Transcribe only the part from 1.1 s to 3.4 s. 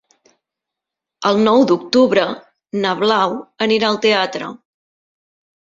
El nou d'octubre na Blau